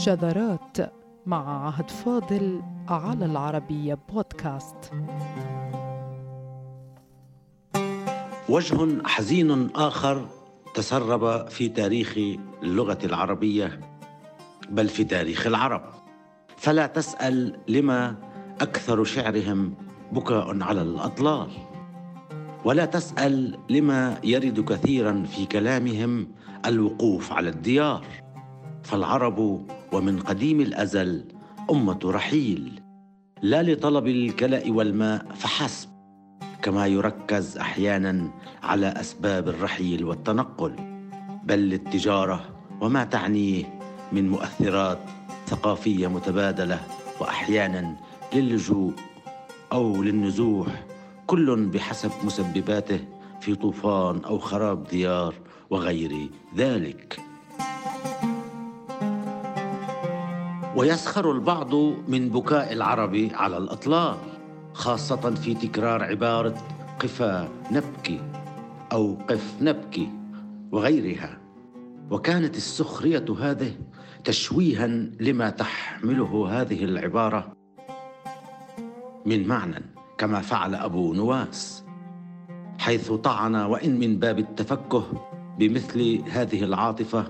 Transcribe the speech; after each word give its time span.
شذرات 0.00 0.76
مع 1.26 1.66
عهد 1.66 1.90
فاضل 1.90 2.62
على 2.88 3.24
العربية 3.24 3.98
بودكاست. 4.08 4.92
وجه 8.48 9.02
حزين 9.04 9.70
آخر 9.74 10.28
تسرب 10.74 11.48
في 11.48 11.68
تاريخ 11.68 12.18
اللغة 12.62 12.98
العربية 13.04 13.80
بل 14.70 14.88
في 14.88 15.04
تاريخ 15.04 15.46
العرب. 15.46 15.82
فلا 16.56 16.86
تسأل 16.86 17.58
لما 17.68 18.16
أكثر 18.60 19.04
شعرهم 19.04 19.74
بكاء 20.12 20.62
على 20.62 20.82
الأطلال. 20.82 21.50
ولا 22.64 22.84
تسأل 22.84 23.58
لما 23.70 24.20
يرد 24.24 24.60
كثيرا 24.60 25.22
في 25.22 25.46
كلامهم 25.46 26.28
الوقوف 26.66 27.32
على 27.32 27.48
الديار. 27.48 28.04
فالعرب 28.82 29.66
ومن 29.92 30.20
قديم 30.20 30.60
الأزل 30.60 31.24
أمة 31.70 31.98
رحيل. 32.04 32.82
لا 33.42 33.62
لطلب 33.62 34.06
الكلا 34.06 34.62
والماء 34.66 35.26
فحسب. 35.34 35.88
كما 36.62 36.86
يركز 36.86 37.58
أحيانا 37.58 38.30
على 38.62 38.86
أسباب 38.86 39.48
الرحيل 39.48 40.04
والتنقل. 40.04 40.72
بل 41.44 41.58
للتجارة 41.58 42.44
وما 42.80 43.04
تعنيه 43.04 43.64
من 44.12 44.28
مؤثرات 44.28 44.98
ثقافية 45.46 46.06
متبادلة 46.06 46.80
واحيانا 47.20 47.96
للجوء 48.34 48.92
أو 49.72 50.02
للنزوح. 50.02 50.86
كل 51.26 51.66
بحسب 51.66 52.10
مسبباته 52.24 53.00
في 53.40 53.54
طوفان 53.54 54.24
أو 54.24 54.38
خراب 54.38 54.84
ديار 54.84 55.34
وغير 55.70 56.28
ذلك. 56.56 57.20
ويسخر 60.80 61.32
البعض 61.32 61.74
من 62.08 62.28
بكاء 62.28 62.72
العرب 62.72 63.28
على 63.34 63.56
الأطلال 63.56 64.16
خاصة 64.72 65.34
في 65.34 65.54
تكرار 65.54 66.02
عبارة 66.02 66.54
قفا 67.00 67.48
نبكي 67.72 68.20
أو 68.92 69.14
قف 69.28 69.54
نبكي 69.60 70.08
وغيرها. 70.72 71.38
وكانت 72.10 72.56
السخرية 72.56 73.24
هذه 73.40 73.72
تشويها 74.24 74.86
لما 75.20 75.50
تحمله 75.50 76.60
هذه 76.60 76.84
العبارة 76.84 77.52
من 79.26 79.48
معنى 79.48 79.82
كما 80.18 80.40
فعل 80.40 80.74
أبو 80.74 81.14
نواس 81.14 81.84
حيث 82.78 83.12
طعن 83.12 83.54
وإن 83.54 83.98
من 83.98 84.18
باب 84.18 84.38
التفكه 84.38 85.04
بمثل 85.58 86.22
هذه 86.28 86.64
العاطفة 86.64 87.26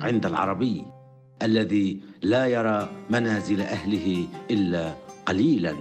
عند 0.00 0.26
العربي 0.26 0.86
الذي 1.42 2.11
لا 2.22 2.46
يرى 2.46 2.88
منازل 3.10 3.60
أهله 3.60 4.26
إلا 4.50 4.94
قليلا. 5.26 5.74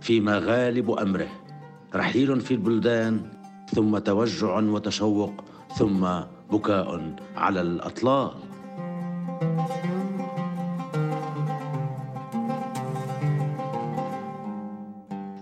فيما 0.00 0.38
غالب 0.38 0.90
أمره 0.90 1.28
رحيل 1.94 2.40
في 2.40 2.54
البلدان 2.54 3.20
ثم 3.72 3.98
توجع 3.98 4.58
وتشوق 4.58 5.44
ثم 5.76 6.08
بكاء 6.52 7.14
على 7.36 7.60
الأطلال. 7.60 8.30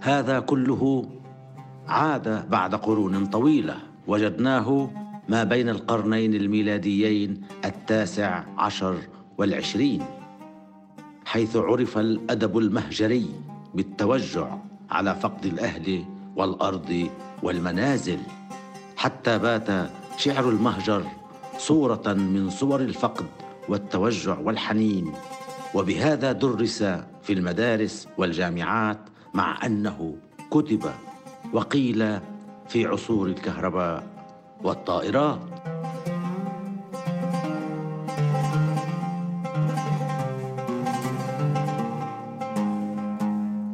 هذا 0.00 0.40
كله 0.40 1.04
عاد 1.88 2.50
بعد 2.50 2.74
قرون 2.74 3.26
طويلة. 3.26 3.76
وجدناه 4.06 4.90
ما 5.28 5.44
بين 5.44 5.68
القرنين 5.68 6.34
الميلاديين 6.34 7.42
التاسع 7.64 8.44
عشر 8.58 8.96
والعشرين. 9.38 10.17
حيث 11.28 11.56
عرف 11.56 11.98
الأدب 11.98 12.58
المهجري 12.58 13.30
بالتوجع 13.74 14.56
على 14.90 15.14
فقد 15.14 15.46
الأهل 15.46 16.04
والأرض 16.36 17.10
والمنازل. 17.42 18.18
حتى 18.96 19.38
بات 19.38 19.90
شعر 20.16 20.48
المهجر 20.48 21.04
صورة 21.58 22.12
من 22.12 22.50
صور 22.50 22.80
الفقد 22.80 23.26
والتوجع 23.68 24.38
والحنين. 24.38 25.12
وبهذا 25.74 26.32
درس 26.32 26.82
في 27.22 27.32
المدارس 27.32 28.08
والجامعات 28.18 29.00
مع 29.34 29.66
أنه 29.66 30.16
كتب 30.50 30.90
وقيل 31.52 32.18
في 32.68 32.86
عصور 32.86 33.26
الكهرباء 33.26 34.06
والطائرات. 34.64 35.67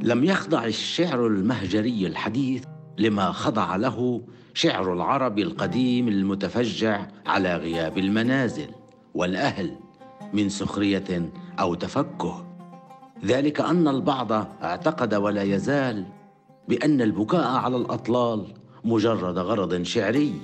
لم 0.05 0.25
يخضع 0.25 0.65
الشعر 0.65 1.27
المهجري 1.27 2.07
الحديث 2.07 2.65
لما 2.99 3.33
خضع 3.33 3.77
له 3.77 4.23
شعر 4.55 4.93
العرب 4.93 5.39
القديم 5.39 6.09
المتفجع 6.09 7.07
على 7.27 7.57
غياب 7.57 7.99
المنازل 7.99 8.69
والأهل 9.15 9.77
من 10.33 10.49
سخرية 10.49 11.33
أو 11.61 11.75
تفكه. 11.75 12.47
ذلك 13.25 13.61
أن 13.61 13.89
البعض 13.89 14.33
اعتقد 14.63 15.15
ولا 15.15 15.43
يزال 15.43 16.05
بأن 16.69 17.01
البكاء 17.01 17.47
على 17.47 17.77
الأطلال 17.77 18.47
مجرد 18.85 19.39
غرض 19.39 19.83
شعري 19.83 20.35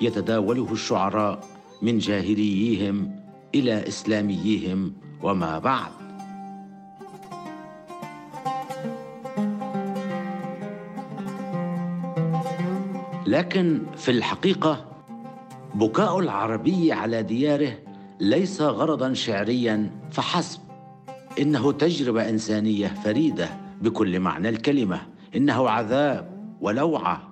يتداوله 0.00 0.72
الشعراء 0.72 1.40
من 1.82 1.98
جاهليهم 1.98 3.20
إلى 3.54 3.88
إسلاميهم 3.88 4.92
وما 5.22 5.58
بعد. 5.58 6.01
لكن 13.32 13.82
في 13.96 14.10
الحقيقة 14.10 14.84
بكاء 15.74 16.18
العربي 16.18 16.92
على 16.92 17.22
دياره 17.22 17.78
ليس 18.20 18.60
غرضا 18.62 19.12
شعريا 19.12 19.90
فحسب. 20.10 20.60
إنه 21.38 21.72
تجربة 21.72 22.28
إنسانية 22.28 22.88
فريدة 22.88 23.48
بكل 23.82 24.20
معنى 24.20 24.48
الكلمة. 24.48 25.00
إنه 25.36 25.68
عذاب 25.68 26.56
ولوعة. 26.60 27.22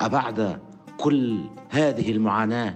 أبعد 0.00 0.58
كل 0.98 1.40
هذه 1.70 2.12
المعاناة 2.12 2.74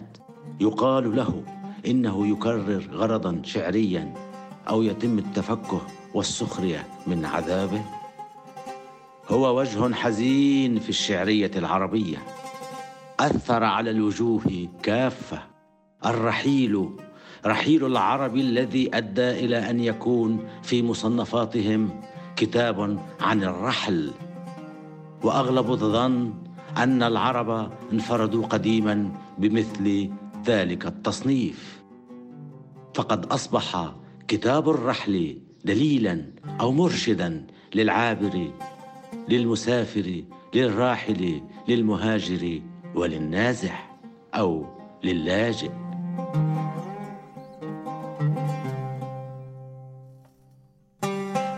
يقال 0.61 1.17
له 1.17 1.43
إنه 1.87 2.27
يكرر 2.27 2.89
غرضا 2.93 3.41
شعريا 3.45 4.15
أو 4.69 4.83
يتم 4.83 5.19
التفكه 5.19 5.81
والسخرية 6.15 6.87
من 7.07 7.25
عذابه. 7.25 7.98
هو 9.31 9.61
وجه 9.61 9.95
حزين 9.95 10.79
في 10.79 10.89
الشعرية 10.89 11.51
العربية. 11.57 12.19
أثر 13.21 13.65
على 13.65 13.91
الوجوه 13.91 14.69
كافة. 14.83 15.43
الرحيل 16.07 16.91
رحيل 17.47 17.87
العرب 17.87 18.37
الذي 18.37 18.91
أدى 18.95 19.31
إلى 19.31 19.71
أن 19.71 19.81
يكون 19.81 20.49
في 20.63 20.83
مصنفاتهم 20.83 22.01
كتاب 22.37 22.99
عن 23.21 23.43
الرحل. 23.45 24.11
وأغلب 25.23 25.71
الظن 25.71 26.35
أن 26.77 27.03
العرب 27.03 27.73
انفردوا 27.93 28.47
قديما 28.47 29.13
بمثل 29.39 30.11
ذلك 30.47 30.87
التصنيف. 30.87 31.83
فقد 32.95 33.27
أصبح 33.27 33.93
كتاب 34.29 34.71
الرحل 34.71 35.39
دليلا 35.65 36.25
أو 36.61 36.73
مرشدا 36.73 37.47
للعابر 37.75 38.51
للمسافر 39.29 40.23
للراحل 40.55 41.43
للمهاجر 41.69 42.63
وللنازح 42.95 43.97
أو 44.35 44.67
للاجئ. 45.05 45.71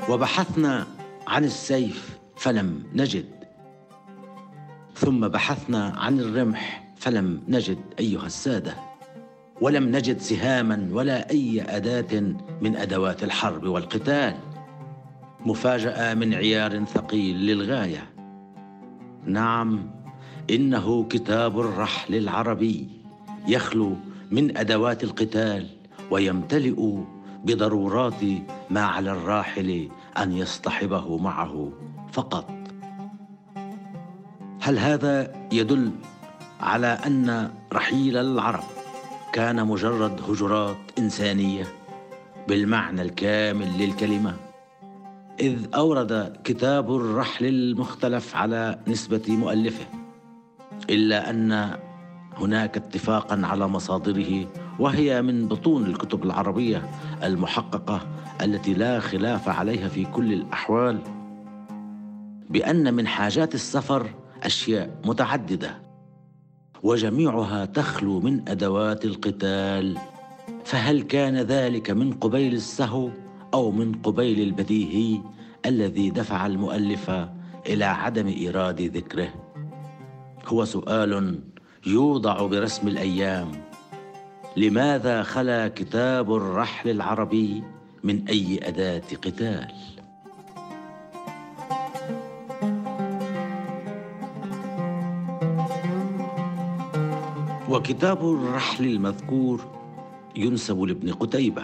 وبحثنا 0.09 0.87
عن 1.27 1.45
السيف 1.45 2.19
فلم 2.37 2.83
نجد. 2.95 3.25
ثم 4.95 5.29
بحثنا 5.29 5.95
عن 5.97 6.21
الرمح 6.21 6.95
فلم 6.97 7.43
نجد 7.49 7.79
أيها 7.99 8.27
السادة. 8.27 8.75
ولم 9.61 9.97
نجد 9.97 10.19
سهاما 10.19 10.89
ولا 10.93 11.31
أي 11.31 11.63
أداة 11.63 12.21
من 12.61 12.77
أدوات 12.77 13.25
الحرب 13.25 13.65
والقتال. 13.65 14.37
مفاجأة 15.47 16.15
من 16.15 16.35
عيار 16.35 16.85
ثقيل 16.85 17.37
للغاية. 17.37 18.07
نعم 19.25 19.91
إنه 20.51 21.05
كتاب 21.05 21.61
الرحل 21.61 22.15
العربي 22.15 22.89
يخلو 23.49 23.97
من 24.31 24.57
أدوات 24.57 25.05
القتال 25.05 25.67
ويمتلئ 26.11 26.99
بضرورات 27.45 28.23
ما 28.71 28.85
على 28.85 29.13
الراحل 29.13 29.89
أن 30.19 30.33
يصطحبه 30.33 31.19
معه 31.19 31.73
فقط. 32.13 32.51
هل 34.61 34.79
هذا 34.79 35.35
يدل 35.53 35.91
على 36.61 36.87
أن 36.87 37.51
رحيل 37.73 38.17
العرب 38.17 38.65
كان 39.33 39.67
مجرد 39.67 40.21
هجرات 40.29 40.77
إنسانية؟ 40.99 41.65
بالمعنى 42.49 43.03
الكامل 43.03 43.79
للكلمة. 43.79 44.50
إذ 45.41 45.67
أورد 45.75 46.37
كتاب 46.45 46.97
الرحل 46.97 47.47
المختلف 47.47 48.37
على 48.37 48.79
نسبة 48.89 49.23
مؤلفه 49.29 49.87
إلا 50.91 51.31
أن 51.31 51.71
هناك 52.37 52.77
اتفاقا 52.77 53.41
على 53.45 53.69
مصادره 53.69 54.47
وهي 54.79 55.23
من 55.23 55.49
بطون 55.49 55.87
الكتب 55.87 56.25
العربية 56.25 56.91
المحققة 57.23 58.01
التي 58.43 58.75
لا 58.75 59.01
خلاف 59.01 59.49
عليها 59.49 59.89
في 59.89 60.05
كل 60.05 60.33
الأحوال 60.33 60.99
بأن 62.51 62.95
من 62.95 63.07
حاجات 63.07 63.55
السفر 63.55 64.11
أشياء 64.43 65.01
متعددة 65.05 65.79
وجميعها 66.83 67.65
تخلو 67.65 68.21
من 68.21 68.49
أدوات 68.49 69.05
القتال. 69.05 69.99
فهل 70.65 71.03
كان 71.03 71.37
ذلك 71.37 71.91
من 71.91 72.13
قبيل 72.13 72.55
السهو؟ 72.55 73.11
أو 73.55 73.71
من 73.71 73.93
قبيل 73.93 74.41
البديهي 74.41 75.21
الذي 75.67 76.11
دفع 76.11 76.47
المؤلف 76.47 77.11
إلى 77.67 77.85
عدم 77.85 78.27
إيراد 78.27 78.81
ذكره. 78.81 79.29
هو 80.47 80.65
سؤال 80.65 81.41
يوضع 81.87 82.47
برسم 82.47 82.89
الأيام. 82.89 83.51
لماذا 84.57 85.23
خلا 85.23 85.69
كتاب 85.69 86.35
الرحل 86.35 86.91
العربي 86.91 87.63
من 88.05 88.29
أي 88.29 88.69
أداة 88.69 89.03
قتال؟ 89.25 89.73
وكتاب 97.69 98.19
الرحل 98.19 98.85
المذكور 98.85 99.65
ينسب 100.37 100.83
لابن 100.83 101.13
قتيبة. 101.13 101.63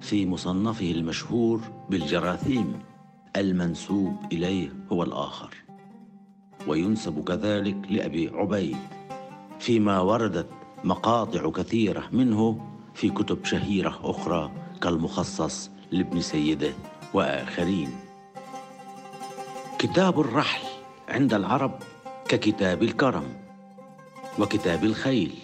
في 0.00 0.26
مصنفه 0.26 0.90
المشهور 0.90 1.60
بالجراثيم 1.90 2.78
المنسوب 3.36 4.16
إليه 4.32 4.72
هو 4.92 5.02
الآخر. 5.02 5.54
وينسب 6.66 7.24
كذلك 7.24 7.76
لأبي 7.90 8.28
عبيد 8.34 8.76
فيما 9.58 10.00
وردت 10.00 10.46
مقاطع 10.84 11.50
كثيرة 11.50 12.08
منه 12.12 12.60
في 12.94 13.10
كتب 13.10 13.44
شهيرة 13.44 14.00
أخرى 14.02 14.52
كالمخصص 14.82 15.70
لابن 15.90 16.20
سيده 16.20 16.72
وآخرين. 17.14 17.90
كتاب 19.78 20.20
الرحل 20.20 20.62
عند 21.08 21.34
العرب 21.34 21.78
ككتاب 22.28 22.82
الكرم 22.82 23.24
وكتاب 24.38 24.84
الخيل 24.84 25.34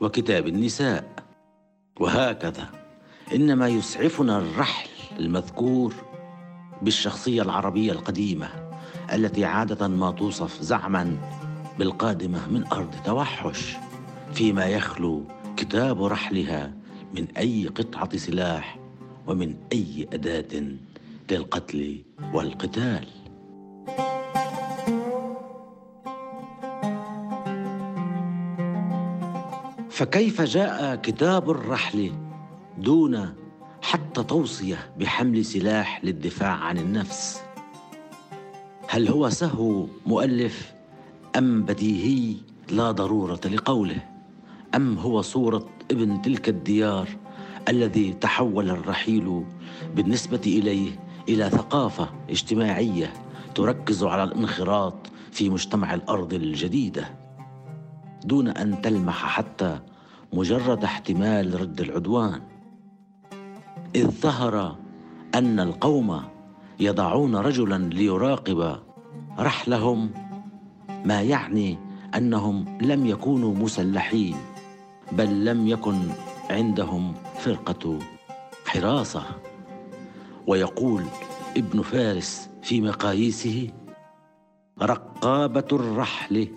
وكتاب 0.00 0.46
النساء 0.46 1.04
وهكذا. 2.00 2.85
إنما 3.34 3.68
يسعفنا 3.68 4.38
الرحل 4.38 4.88
المذكور 5.18 5.94
بالشخصية 6.82 7.42
العربية 7.42 7.92
القديمة 7.92 8.48
التي 9.12 9.44
عادة 9.44 9.88
ما 9.88 10.10
توصف 10.10 10.62
زعما 10.62 11.16
بالقادمة 11.78 12.48
من 12.48 12.66
أرض 12.66 12.94
توحش 13.04 13.76
فيما 14.32 14.66
يخلو 14.66 15.24
كتاب 15.56 16.04
رحلها 16.04 16.72
من 17.14 17.26
أي 17.36 17.66
قطعة 17.66 18.16
سلاح 18.16 18.78
ومن 19.26 19.56
أي 19.72 20.08
أداة 20.12 20.62
للقتل 21.30 22.02
والقتال. 22.32 23.06
فكيف 29.90 30.42
جاء 30.42 30.96
كتاب 30.96 31.50
الرحل 31.50 32.12
دون 32.78 33.34
حتى 33.82 34.22
توصية 34.22 34.92
بحمل 34.98 35.44
سلاح 35.44 36.04
للدفاع 36.04 36.52
عن 36.52 36.78
النفس. 36.78 37.42
هل 38.88 39.08
هو 39.08 39.30
سهو 39.30 39.86
مؤلف 40.06 40.72
أم 41.36 41.62
بديهي؟ 41.62 42.36
لا 42.70 42.90
ضرورة 42.90 43.40
لقوله. 43.44 44.02
أم 44.74 44.98
هو 44.98 45.22
صورة 45.22 45.68
ابن 45.90 46.22
تلك 46.22 46.48
الديار 46.48 47.08
الذي 47.68 48.12
تحول 48.12 48.70
الرحيل 48.70 49.44
بالنسبة 49.94 50.40
إليه 50.46 51.00
إلى 51.28 51.50
ثقافة 51.50 52.08
اجتماعية 52.30 53.12
تركز 53.54 54.04
على 54.04 54.24
الانخراط 54.24 54.94
في 55.32 55.50
مجتمع 55.50 55.94
الأرض 55.94 56.34
الجديدة 56.34 57.14
دون 58.24 58.48
أن 58.48 58.82
تلمح 58.82 59.26
حتى 59.26 59.80
مجرد 60.32 60.84
احتمال 60.84 61.60
رد 61.60 61.80
العدوان. 61.80 62.55
إذ 63.96 64.10
ظهر 64.10 64.76
أن 65.34 65.60
القوم 65.60 66.20
يضعون 66.80 67.36
رجلا 67.36 67.88
ليراقب 67.88 68.78
رحلهم 69.38 70.10
ما 71.04 71.22
يعني 71.22 71.78
أنهم 72.16 72.78
لم 72.80 73.06
يكونوا 73.06 73.54
مسلحين 73.54 74.36
بل 75.12 75.44
لم 75.44 75.68
يكن 75.68 75.98
عندهم 76.50 77.14
فرقة 77.38 77.98
حراسة. 78.66 79.22
ويقول 80.46 81.02
ابن 81.56 81.82
فارس 81.82 82.50
في 82.62 82.80
مقاييسه 82.80 83.70
رقابة 84.82 85.68
الرحل 85.72 86.48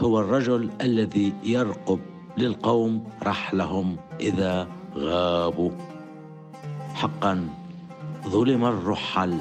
هو 0.00 0.20
الرجل 0.20 0.70
الذي 0.80 1.32
يرقب 1.44 2.00
للقوم 2.38 3.04
رحلهم 3.22 3.96
إذا 4.20 4.68
غابوا. 4.96 5.99
حقا 7.00 7.48
ظلم 8.28 8.64
الرحل 8.64 9.38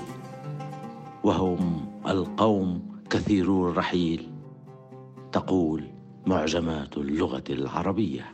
وهم 1.24 1.92
القوم 2.08 3.02
كثيرو 3.10 3.70
الرحيل. 3.70 4.30
تقول 5.32 5.84
معجمات 6.26 6.98
اللغة 6.98 7.44
العربية. 7.50 8.26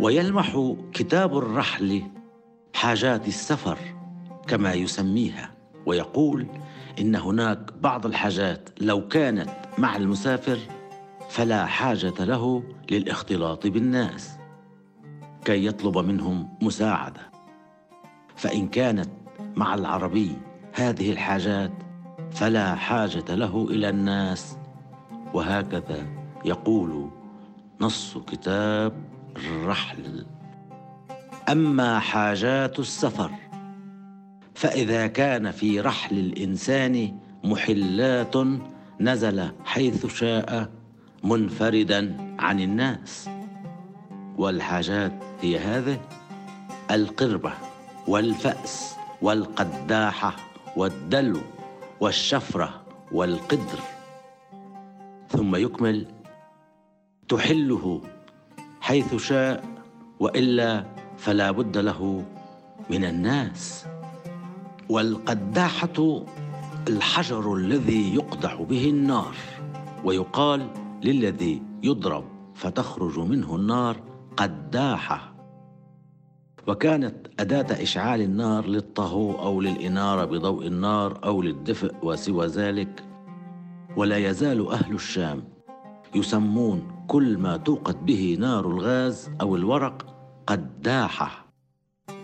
ويلمح 0.00 0.74
كتاب 0.92 1.38
الرحل 1.38 2.02
حاجات 2.74 3.28
السفر 3.28 3.78
كما 4.46 4.72
يسميها 4.72 5.50
ويقول 5.86 6.46
إن 7.00 7.16
هناك 7.16 7.72
بعض 7.80 8.06
الحاجات 8.06 8.68
لو 8.80 9.08
كانت 9.08 9.50
مع 9.78 9.96
المسافر 9.96 10.58
فلا 11.30 11.66
حاجة 11.66 12.24
له 12.24 12.62
للاختلاط 12.90 13.66
بالناس 13.66 14.38
كي 15.44 15.66
يطلب 15.66 15.98
منهم 15.98 16.48
مساعدة. 16.62 17.30
فإن 18.36 18.68
كانت 18.68 19.10
مع 19.56 19.74
العربي 19.74 20.32
هذه 20.74 21.12
الحاجات 21.12 21.72
فلا 22.30 22.74
حاجة 22.74 23.34
له 23.34 23.66
إلى 23.70 23.88
الناس. 23.88 24.56
وهكذا 25.34 26.06
يقول 26.44 27.10
نص 27.80 28.18
كتاب 28.18 28.92
الرحل. 29.36 30.26
أما 31.48 31.98
حاجات 31.98 32.78
السفر 32.78 33.30
فإذا 34.54 35.06
كان 35.06 35.50
في 35.50 35.80
رحل 35.80 36.18
الإنسان 36.18 37.18
محلات 37.44 38.36
نزل 39.00 39.50
حيث 39.64 40.06
شاء 40.06 40.79
منفردا 41.24 42.16
عن 42.38 42.60
الناس. 42.60 43.30
والحاجات 44.38 45.12
هي 45.40 45.58
هذه 45.58 46.00
القربة 46.90 47.52
والفأس 48.08 48.94
والقداحة 49.22 50.36
والدلو 50.76 51.40
والشفرة 52.00 52.82
والقدر. 53.12 53.80
ثم 55.28 55.56
يكمل 55.56 56.06
تحله 57.28 58.00
حيث 58.80 59.14
شاء 59.16 59.64
وإلا 60.20 60.84
فلا 61.18 61.50
بد 61.50 61.78
له 61.78 62.24
من 62.90 63.04
الناس. 63.04 63.86
والقداحة 64.88 66.24
الحجر 66.88 67.54
الذي 67.54 68.14
يقدح 68.14 68.54
به 68.54 68.90
النار. 68.90 69.34
ويقال 70.04 70.68
للذي 71.04 71.62
يضرب 71.82 72.24
فتخرج 72.54 73.18
منه 73.18 73.56
النار 73.56 73.96
قداحة. 74.36 75.34
وكانت 76.66 77.26
أداة 77.40 77.82
إشعال 77.82 78.20
النار 78.20 78.66
للطهو 78.66 79.42
أو 79.42 79.60
للإنارة 79.60 80.24
بضوء 80.24 80.66
النار 80.66 81.24
أو 81.24 81.42
للدفء 81.42 81.94
وسوى 82.02 82.46
ذلك. 82.46 83.04
ولا 83.96 84.16
يزال 84.16 84.68
أهل 84.68 84.94
الشام 84.94 85.42
يسمون 86.14 87.04
كل 87.08 87.38
ما 87.38 87.56
توقد 87.56 88.06
به 88.06 88.36
نار 88.40 88.66
الغاز 88.66 89.30
أو 89.40 89.56
الورق 89.56 90.06
قداحة 90.46 91.46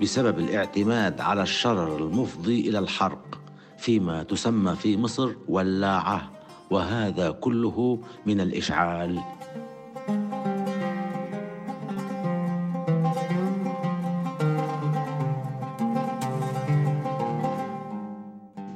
بسبب 0.02 0.38
الاعتماد 0.38 1.20
على 1.20 1.42
الشرر 1.42 1.96
المفضي 1.96 2.68
إلى 2.68 2.78
الحرق 2.78 3.40
فيما 3.78 4.22
تسمى 4.22 4.74
في 4.74 4.96
مصر 4.96 5.32
ولاعة. 5.48 6.35
وهذا 6.70 7.30
كله 7.30 7.98
من 8.26 8.40
الإشعال. 8.40 9.20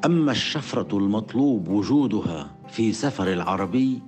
أما 0.04 0.32
الشفرة 0.32 0.98
المطلوب 0.98 1.68
وجودها 1.68 2.50
في 2.68 2.92
سفر 2.92 3.32
العربي 3.32 4.02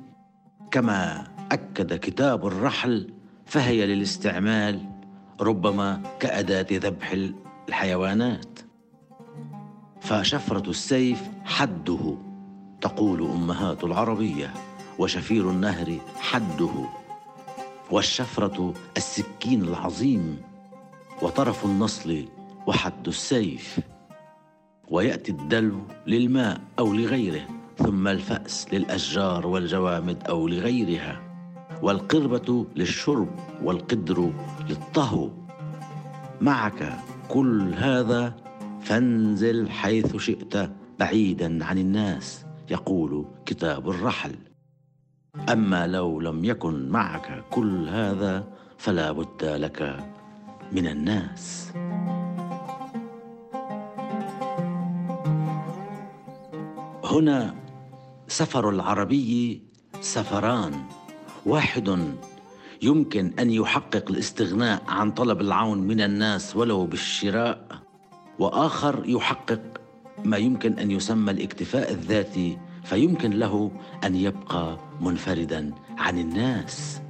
كما 0.70 1.26
أكد 1.52 1.94
كتاب 1.94 2.46
الرحل 2.46 3.10
فهي 3.46 3.86
للاستعمال 3.86 4.80
ربما 5.40 6.02
كأداة 6.20 6.66
ذبح 6.72 7.16
الحيوانات. 7.68 8.58
فشفرة 10.00 10.70
السيف 10.70 11.30
حده. 11.44 12.31
تقول 12.82 13.22
أمهات 13.22 13.84
العربية 13.84 14.54
وشفير 14.98 15.50
النهر 15.50 15.98
حده 16.20 16.70
والشفرة 17.90 18.74
السكين 18.96 19.62
العظيم 19.62 20.42
وطرف 21.22 21.64
النصل 21.64 22.24
وحد 22.66 23.08
السيف 23.08 23.80
ويأتي 24.88 25.32
الدلو 25.32 25.80
للماء 26.06 26.60
أو 26.78 26.92
لغيره 26.92 27.48
ثم 27.78 28.08
الفأس 28.08 28.66
للأشجار 28.72 29.46
والجوامد 29.46 30.22
أو 30.28 30.48
لغيرها 30.48 31.20
والقربة 31.82 32.66
للشرب 32.76 33.28
والقدر 33.62 34.32
للطهو. 34.68 35.30
معك 36.40 36.98
كل 37.28 37.74
هذا 37.74 38.34
فانزل 38.80 39.70
حيث 39.70 40.16
شئت 40.16 40.70
بعيدا 40.98 41.64
عن 41.64 41.78
الناس. 41.78 42.44
يقول 42.71 43.26
كتاب 43.47 43.90
الرحل. 43.90 44.35
أما 45.52 45.87
لو 45.87 46.21
لم 46.21 46.45
يكن 46.45 46.88
معك 46.88 47.45
كل 47.50 47.88
هذا 47.88 48.45
فلا 48.78 49.12
بد 49.12 49.45
لك 49.45 50.04
من 50.73 50.87
الناس. 50.87 51.73
هنا 57.04 57.54
سفر 58.28 58.71
العربي 58.71 59.62
سفران. 60.00 60.85
واحد 61.47 62.14
يمكن 62.83 63.33
أن 63.38 63.50
يحقق 63.50 64.11
الاستغناء 64.11 64.83
عن 64.88 65.11
طلب 65.11 65.40
العون 65.40 65.78
من 65.78 66.00
الناس 66.00 66.57
ولو 66.57 66.87
بالشراء 66.87 67.69
وآخر 68.38 69.02
يحقق 69.07 69.71
ما 70.24 70.36
يمكن 70.36 70.78
أن 70.78 70.90
يسمى 70.90 71.30
الاكتفاء 71.30 71.92
الذاتي 71.92 72.58
فيمكن 72.84 73.30
له 73.30 73.70
أن 74.04 74.16
يبقى 74.16 74.78
منفردا 75.00 75.72
عن 75.98 76.18
الناس. 76.18 77.00